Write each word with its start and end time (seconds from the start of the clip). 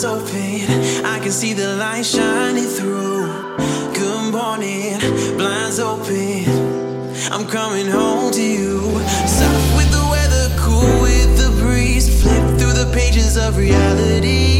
eyes 0.00 0.04
open, 0.04 1.04
I 1.04 1.18
can 1.20 1.30
see 1.30 1.52
the 1.52 1.76
light 1.76 2.06
shining 2.06 2.64
through. 2.64 3.26
Good 3.92 4.32
morning, 4.32 4.98
blinds 5.36 5.78
open, 5.78 6.44
I'm 7.30 7.46
coming 7.46 7.86
home 7.86 8.32
to 8.32 8.42
you. 8.42 8.80
Soft 9.26 9.76
with 9.76 9.90
the 9.90 10.06
weather, 10.10 10.48
cool 10.58 11.02
with 11.02 11.36
the 11.36 11.50
breeze, 11.62 12.22
flip 12.22 12.58
through 12.58 12.72
the 12.72 12.90
pages 12.94 13.36
of 13.36 13.56
reality. 13.56 14.59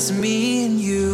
just 0.00 0.14
me 0.14 0.64
and 0.64 0.80
you. 0.80 1.09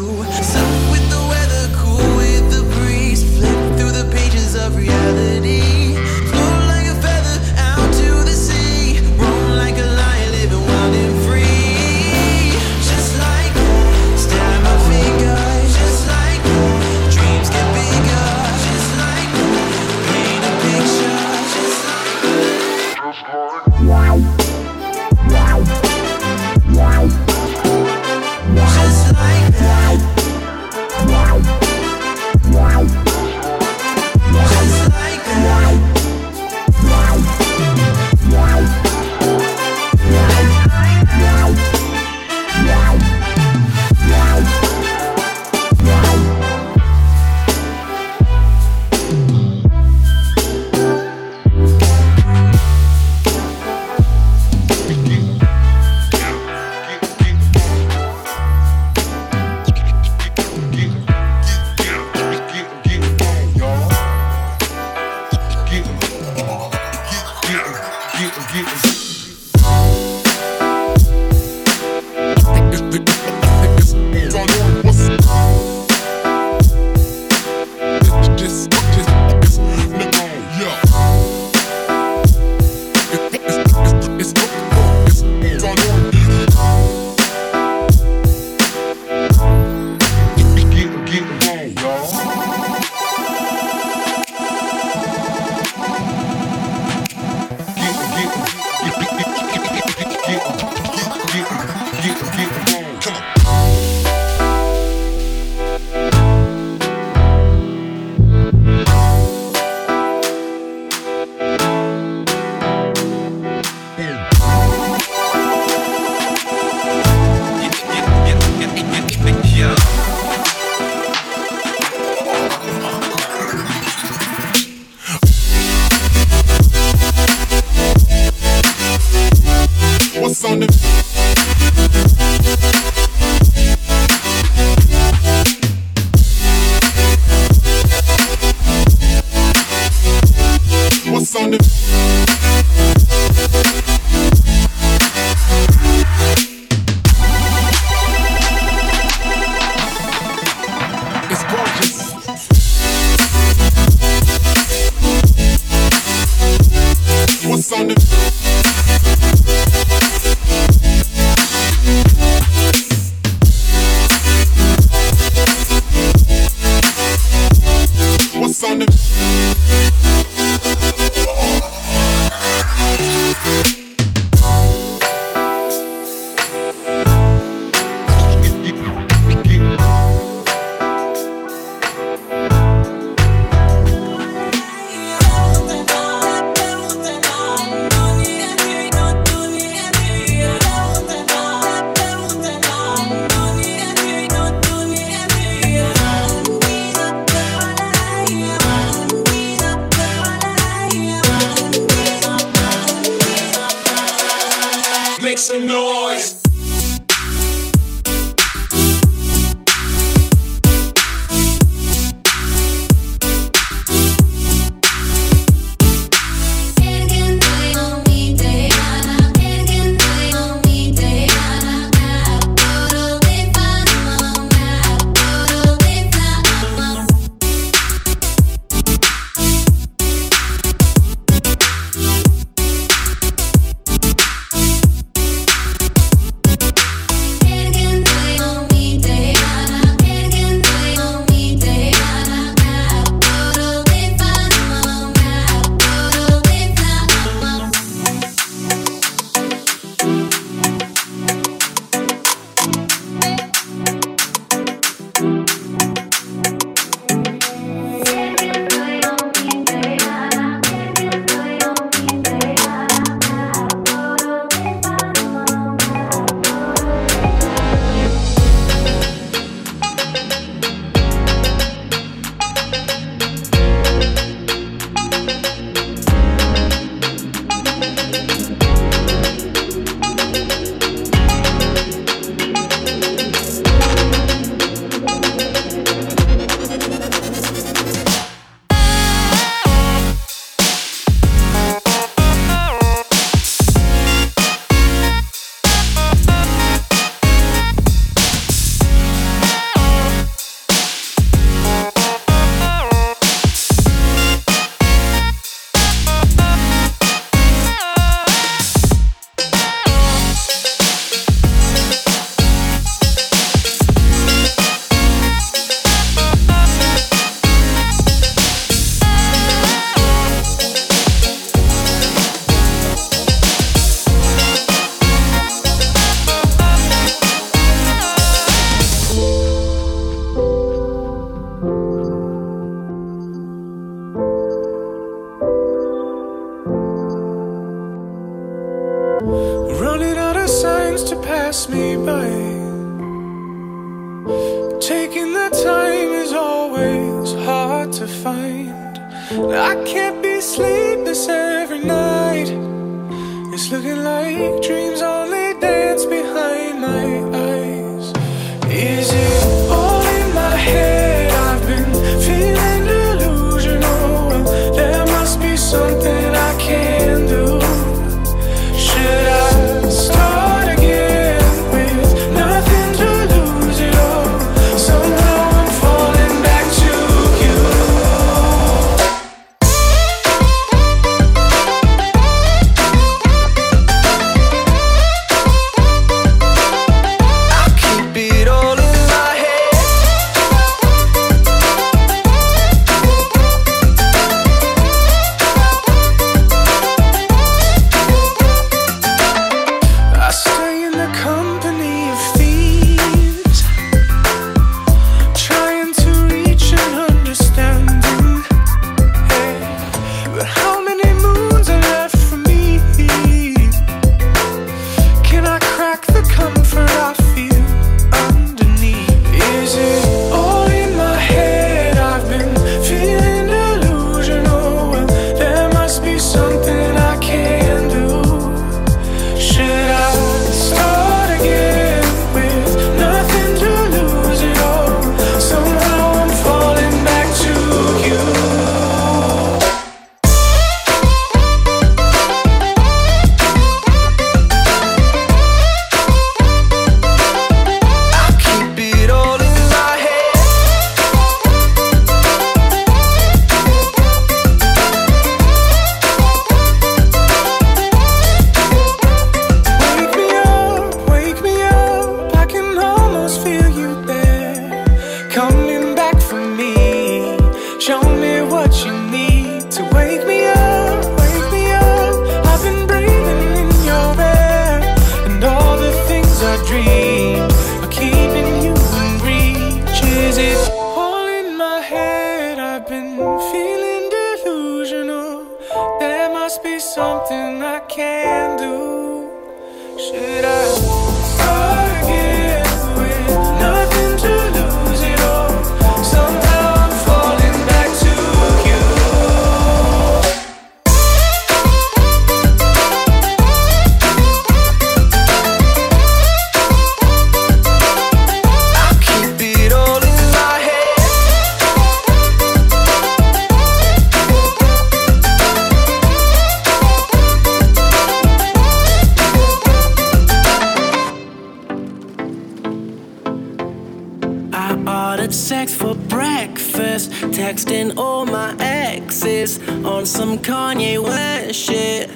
had 525.26 525.34
sex 525.34 525.74
for 525.74 525.92
breakfast. 525.92 527.10
Texting 527.34 527.96
all 527.96 528.24
my 528.24 528.54
exes 528.60 529.58
on 529.84 530.06
some 530.06 530.38
Kanye 530.38 531.02
West 531.02 531.58
shit. 531.58 532.14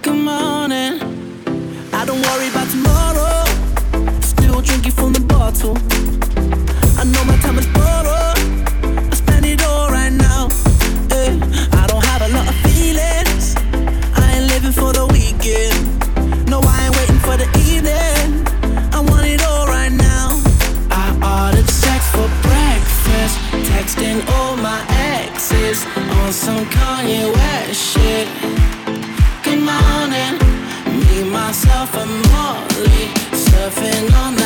Good 0.00 0.20
morning. 0.30 0.94
I 1.92 2.04
don't 2.04 2.22
worry 2.28 2.48
about 2.50 2.68
tomorrow. 2.70 4.20
Still 4.20 4.60
drinking 4.60 4.92
from 4.92 5.12
the 5.12 5.24
bottle. 5.26 5.76
I 7.00 7.02
know 7.02 7.24
my 7.24 7.36
time 7.38 7.58
is 7.58 7.66
borrowed. 7.66 8.03
off 31.84 31.96
a 31.96 32.06
molly, 32.06 33.08
surfing 33.32 34.10
on 34.14 34.34
the 34.36 34.43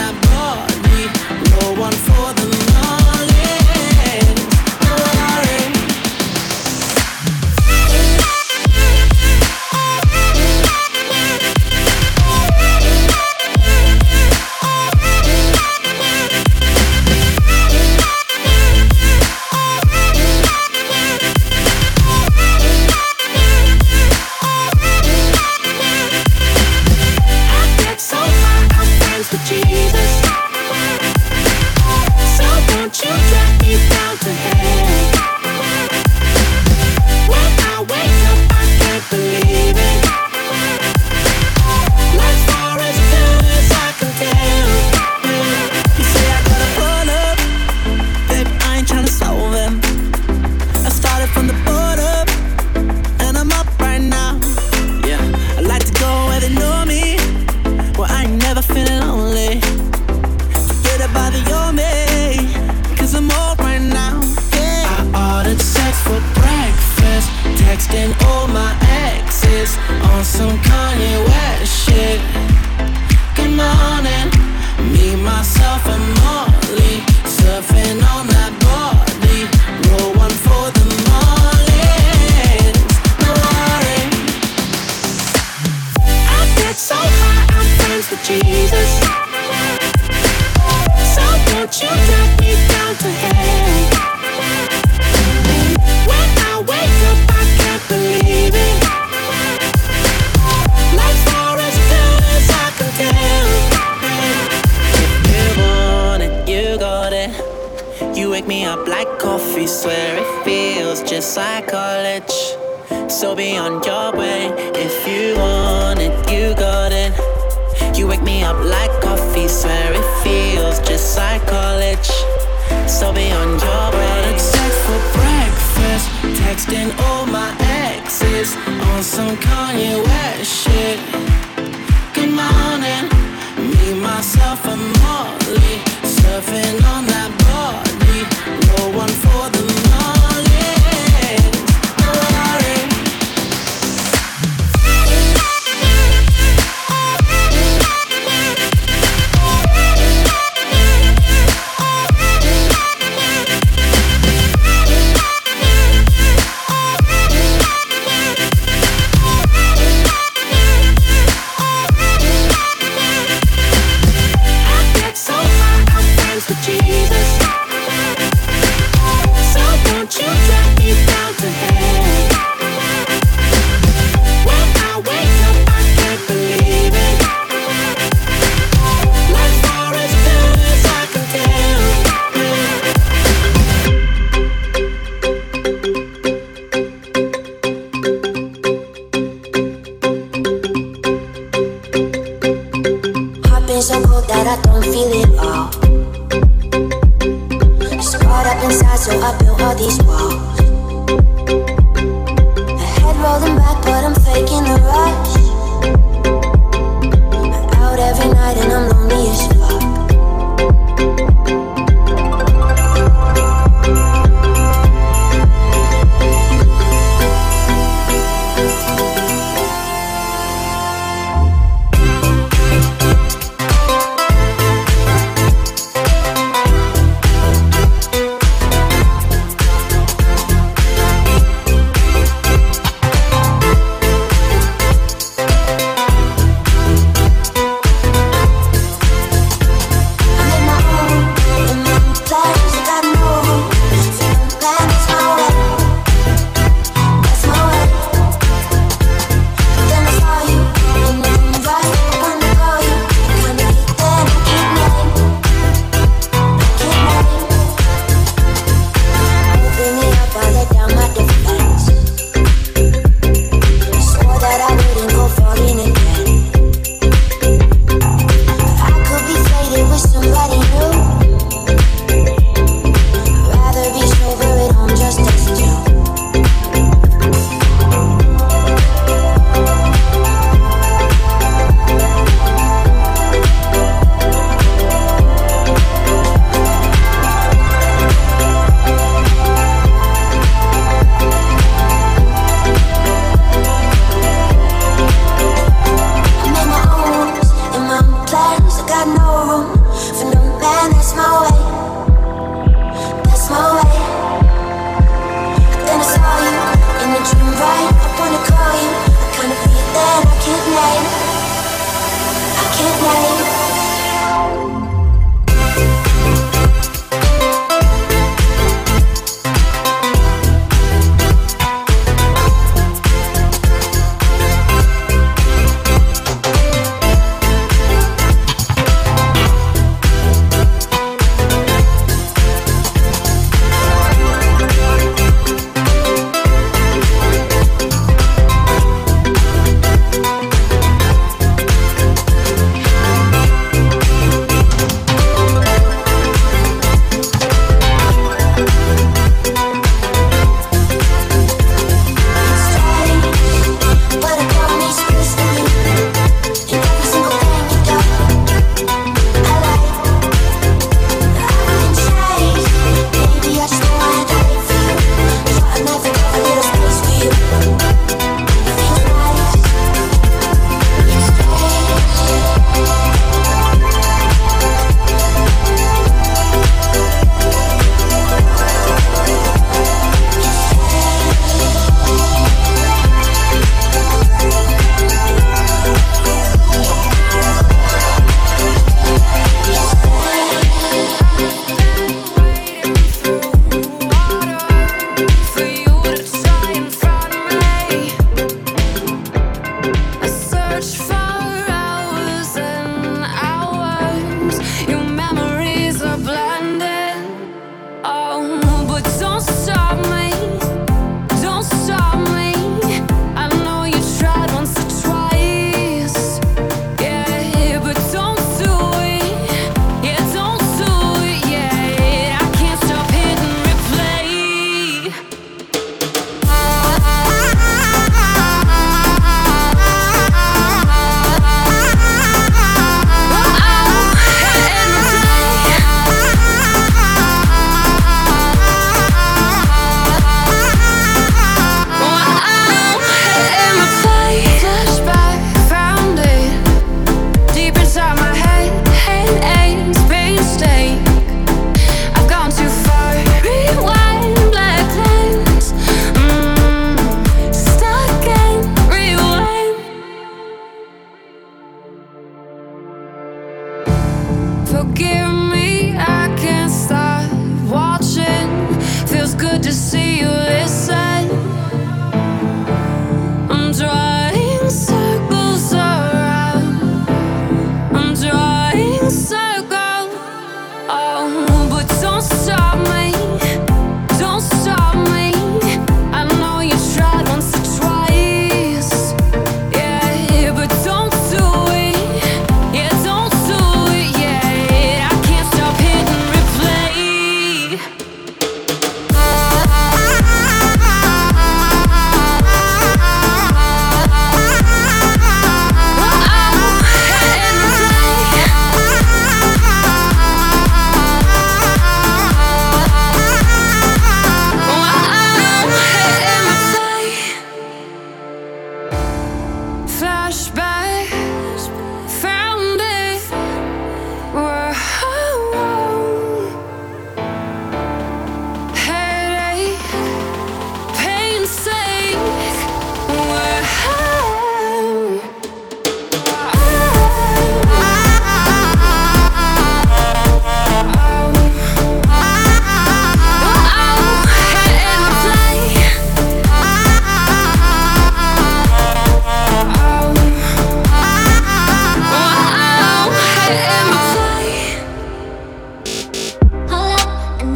Jesus. 88.29 89.08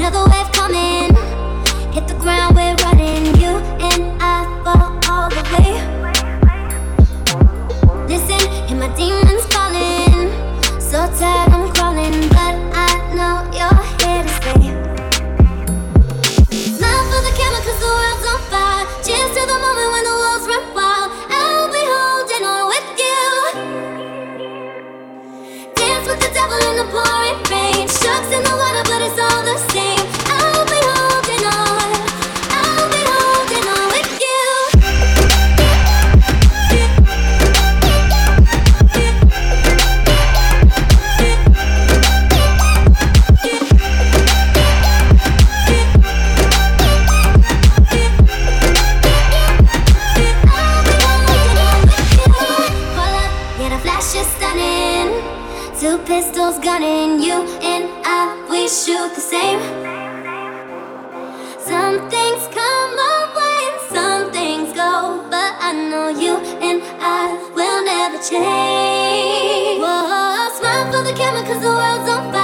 another 0.03 0.29
way. 0.31 0.42
change. 68.31 69.81
Whoa, 69.83 70.49
smile 70.57 70.93
for 70.93 71.03
the 71.03 71.13
camera, 71.13 71.43
cause 71.43 71.61
the 71.61 71.69
world's 71.69 72.09
on 72.09 72.33
fire. 72.33 72.42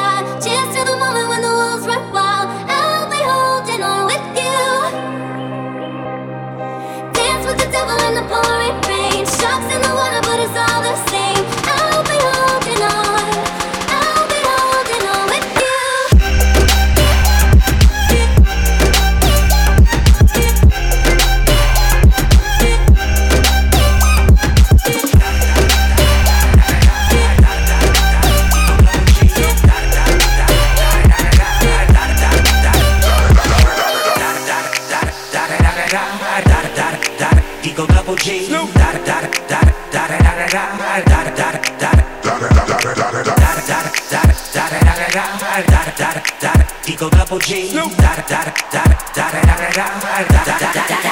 go 46.99 47.09
double 47.11 47.39
G. 47.39 47.73
Da 47.73 47.89
da 48.29 51.08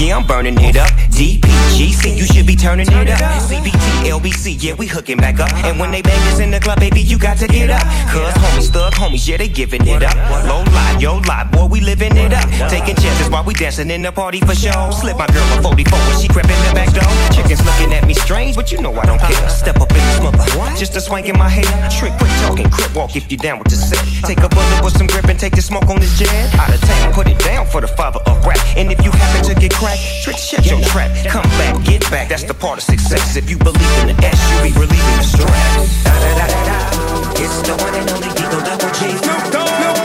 yeah, 0.00 0.16
I'm 0.16 0.26
burning 0.26 0.56
it 0.58 0.76
up. 0.76 0.88
DPGC, 1.12 2.16
you 2.16 2.24
should 2.24 2.46
be 2.46 2.56
turning 2.56 2.86
Turn 2.86 3.06
it, 3.06 3.10
up. 3.10 3.20
it 3.20 3.22
up. 3.22 3.42
CBT, 3.42 4.08
LBC, 4.08 4.56
yeah, 4.62 4.72
we 4.72 4.86
hooking 4.86 5.18
back 5.18 5.38
up. 5.38 5.52
And 5.64 5.78
when 5.78 5.90
they 5.90 6.00
bang 6.00 6.18
us 6.32 6.40
in 6.40 6.50
the 6.50 6.58
club, 6.58 6.80
baby, 6.80 7.02
you 7.02 7.18
got 7.18 7.36
to 7.38 7.46
get 7.46 7.68
up. 7.68 7.82
Cause 8.08 8.32
homies, 8.34 8.70
thug 8.70 8.94
homies, 8.94 9.28
yeah, 9.28 9.36
they 9.36 9.48
giving 9.48 9.86
it 9.86 10.02
up. 10.02 10.16
Low 10.48 10.64
lie, 10.72 10.96
yo 10.98 11.18
lie, 11.28 11.44
boy, 11.52 11.66
we 11.66 11.80
living 11.80 12.16
it 12.16 12.32
up. 12.32 12.48
Taking 12.70 12.96
chances 12.96 13.28
while 13.28 13.44
we 13.44 13.52
dancing 13.52 13.90
in 13.90 14.00
the 14.00 14.10
party 14.10 14.40
for 14.40 14.54
show. 14.54 14.90
Slip 14.90 15.18
my 15.18 15.26
girl 15.26 15.44
a 15.58 15.62
44 15.62 15.98
when 15.98 16.20
she 16.20 16.28
crept 16.28 16.48
in 16.48 16.56
the 16.64 16.72
back 16.74 16.88
door. 16.94 17.04
Chickens 17.36 17.64
looking 17.66 17.92
at 17.92 18.06
me 18.06 18.14
strange, 18.14 18.56
but 18.56 18.72
you 18.72 18.80
know 18.80 18.94
I 18.94 19.04
don't 19.04 19.20
care. 19.20 19.48
Step 19.50 19.76
up 19.80 19.90
in 19.90 19.98
this 19.98 20.20
mother, 20.22 20.38
just 20.78 20.96
a 20.96 21.00
swank 21.00 21.28
in 21.28 21.36
my 21.38 21.48
hair. 21.48 21.68
Trick, 21.90 22.16
quick 22.16 22.32
talking, 22.40 22.70
crip 22.70 22.94
walk 22.94 23.16
if 23.16 23.30
you 23.30 23.36
down 23.36 23.58
with 23.58 23.68
the 23.68 23.76
set. 23.76 24.00
Take 24.24 24.40
a 24.40 24.48
bullet 24.48 24.82
with 24.82 24.96
some 24.96 25.06
grip 25.06 25.26
and 25.26 25.38
take 25.38 25.54
the 25.54 25.62
smoke 25.62 25.88
on 25.88 26.00
this 26.00 26.18
jet. 26.18 26.32
Out 26.54 26.72
of 26.72 26.80
town, 26.80 27.12
put 27.12 27.28
it 27.28 27.38
down 27.40 27.66
for 27.66 27.82
the 27.82 27.88
father 27.88 28.20
of 28.24 28.46
rap. 28.46 28.58
And 28.76 28.90
if 28.90 29.04
you 29.04 29.10
happen 29.10 29.44
to 29.44 29.54
get 29.60 29.74
cracked, 29.74 29.89
crack, 29.90 30.22
trick, 30.22 30.36
check 30.36 30.66
your 30.66 30.80
trap. 30.82 31.10
Come 31.26 31.42
back, 31.58 31.84
get 31.84 32.02
back, 32.10 32.28
that's 32.28 32.44
the 32.44 32.54
part 32.54 32.78
of 32.78 32.84
success. 32.84 33.36
If 33.36 33.50
you 33.50 33.56
believe 33.58 33.98
in 34.02 34.16
the 34.16 34.24
S, 34.24 34.64
you 34.64 34.72
be 34.72 34.78
relieving 34.78 35.16
the 35.16 35.22
stress. 35.22 36.04
It's 37.40 37.62
the 37.62 37.76
one 37.76 37.94
and 37.94 38.10
only 38.10 38.28
D-O 38.34 38.60
Double 38.64 38.90
G. 38.94 39.16
Snoop 39.16 39.99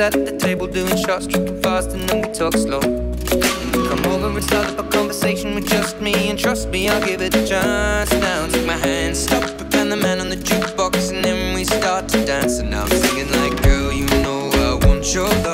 at 0.00 0.12
the 0.12 0.36
table 0.38 0.66
doing 0.66 0.96
shots, 0.96 1.26
tripping 1.26 1.60
fast, 1.62 1.90
and 1.90 2.08
then 2.08 2.22
we 2.22 2.32
talk 2.32 2.54
slow. 2.54 2.80
And 2.80 3.76
we 3.76 3.86
come 3.88 4.06
over 4.06 4.28
and 4.28 4.42
start 4.42 4.66
up 4.68 4.78
a 4.78 4.88
conversation 4.88 5.54
with 5.54 5.68
just 5.68 6.00
me, 6.00 6.30
and 6.30 6.38
trust 6.38 6.68
me, 6.70 6.88
I'll 6.88 7.04
give 7.04 7.20
it 7.20 7.34
a 7.36 7.46
chance. 7.46 8.10
Now 8.12 8.46
take 8.46 8.66
my 8.66 8.76
hand, 8.76 9.16
stop, 9.16 9.44
and 9.74 9.92
the 9.92 9.96
man 9.96 10.20
on 10.20 10.30
the 10.30 10.36
jukebox, 10.36 11.12
and 11.12 11.22
then 11.22 11.54
we 11.54 11.64
start 11.64 12.08
to 12.08 12.24
dance. 12.24 12.60
And 12.60 12.74
I'm 12.74 12.88
singing 12.88 13.30
like, 13.32 13.62
girl, 13.62 13.92
you 13.92 14.06
know 14.22 14.50
I 14.54 14.86
want 14.86 15.14
your 15.14 15.28
love. 15.28 15.49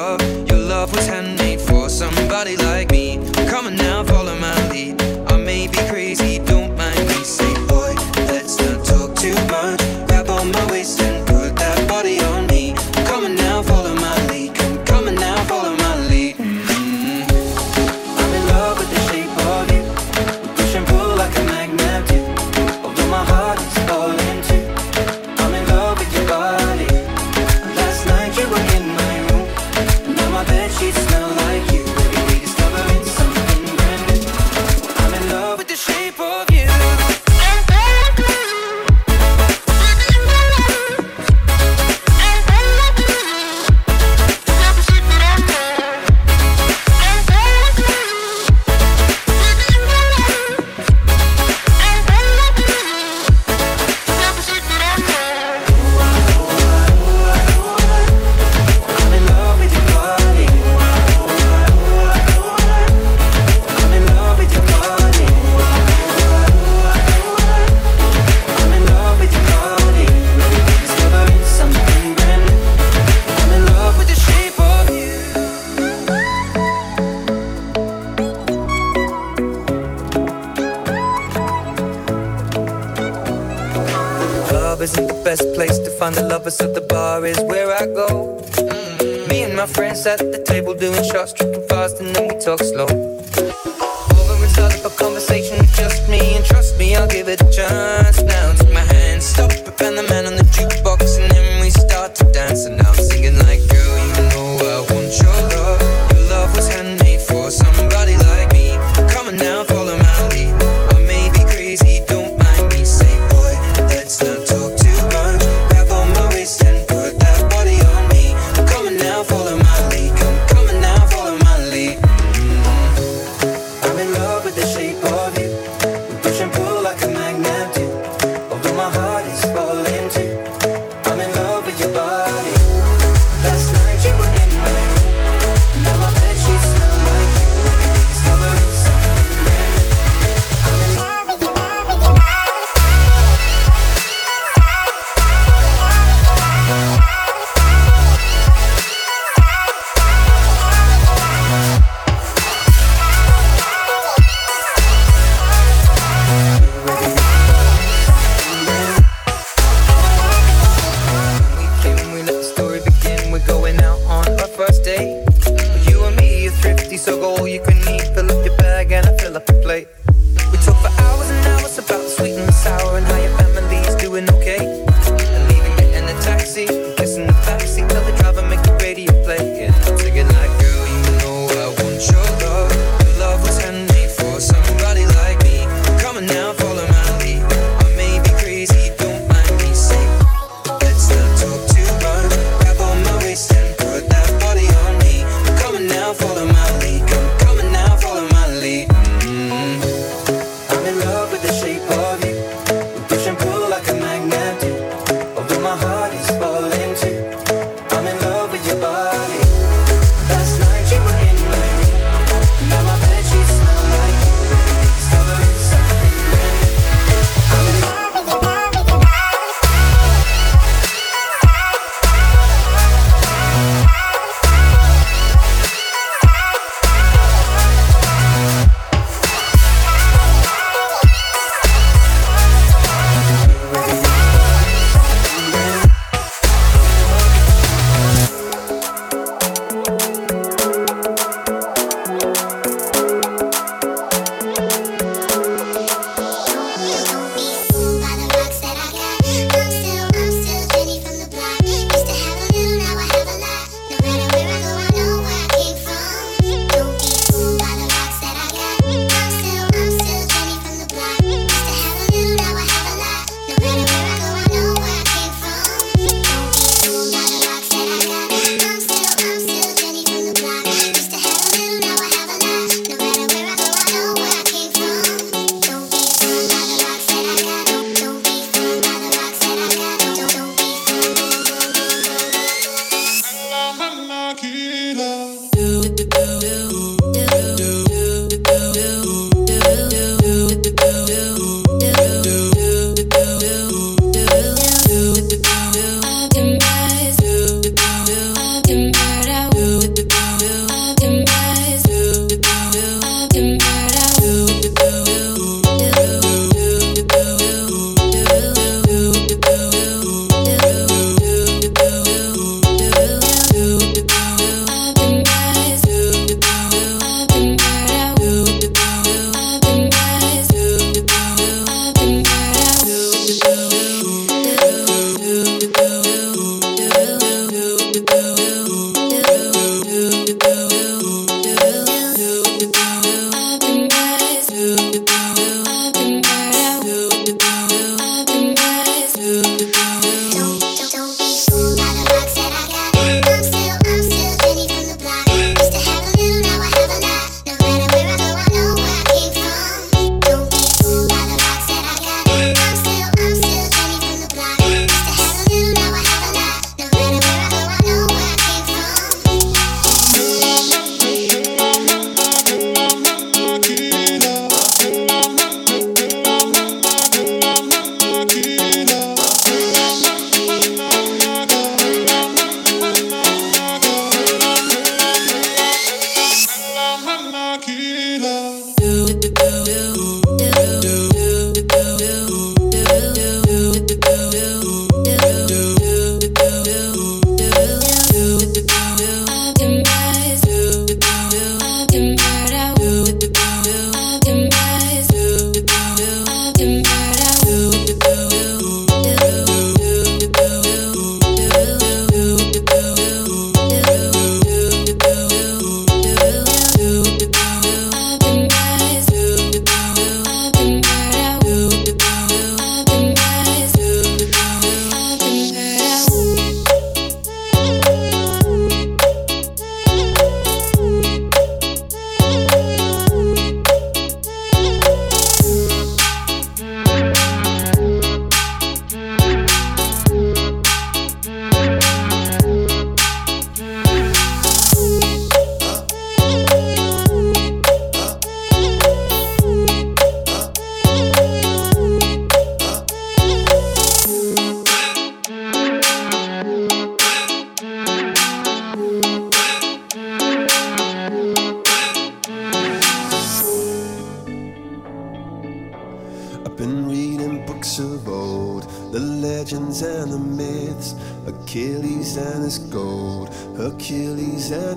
lovers, 86.46 86.56
so 86.58 86.72
the 86.72 86.80
bar 86.80 87.26
is 87.26 87.38
where 87.42 87.72
I 87.72 87.86
go. 87.86 88.38
Mm-hmm. 88.38 89.28
Me 89.28 89.42
and 89.42 89.56
my 89.56 89.66
friends 89.66 90.06
at 90.06 90.18
the 90.18 90.42
table 90.46 90.74
doing 90.74 91.02
shots, 91.04 91.32
tripping 91.32 91.66
fast, 91.68 92.00
and 92.00 92.14
then 92.14 92.28
we 92.28 92.38
talk 92.38 92.60
slow. 92.60 92.86
Over 92.86 94.44
and 94.44 94.52
start 94.52 94.78
up 94.78 94.84
a 94.84 94.94
conversation 94.96 95.58
with 95.58 95.74
just 95.74 96.08
me, 96.08 96.36
and 96.36 96.44
trust 96.44 96.78
me, 96.78 96.94
I'll 96.94 97.08
give 97.08 97.28
it 97.28 97.40
a 97.40 97.50
chance. 97.50 98.22
Now 98.22 98.52
take 98.52 98.72
my 98.72 98.86
hand, 98.94 99.22
stop, 99.22 99.50
and 99.80 99.98
the 99.98 100.06
man 100.08 100.26
on 100.26 100.36
the 100.36 100.46
jukebox, 100.54 101.18
and 101.20 101.30
then 101.30 101.60
we 101.60 101.70
start 101.70 102.14
to 102.16 102.24
dance. 102.32 102.66
And 102.66 102.85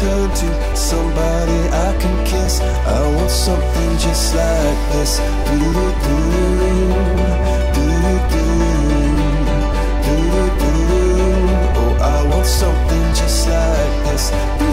turn 0.00 0.30
to, 0.30 0.48
somebody 0.74 1.58
I 1.86 1.94
can 2.00 2.24
kiss. 2.24 2.60
I 2.60 3.00
want 3.16 3.30
something 3.30 3.98
just 3.98 4.34
like 4.34 4.80
this. 4.92 5.20
Doo-doo-doo, 5.46 6.88
doo-doo-doo. 7.74 8.50
Oh, 11.80 11.94
I 12.00 12.18
want 12.30 12.46
something 12.46 13.06
just 13.14 13.46
like 13.48 13.94
this. 14.06 14.69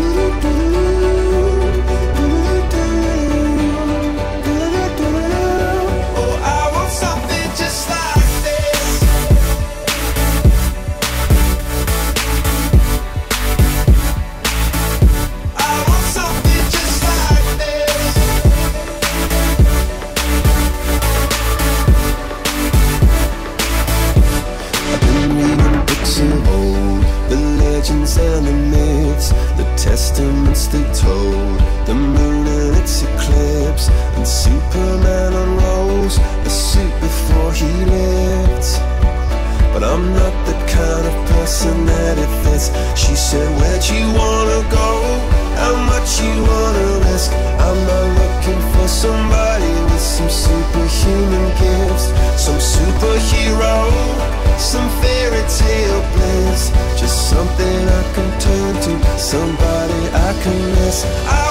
Something 57.27 57.79
I 57.99 58.03
can 58.15 58.29
turn 58.39 58.73
to, 58.85 59.19
somebody 59.19 60.01
I 60.27 60.31
can 60.43 60.57
miss. 60.75 61.03
I 61.27 61.46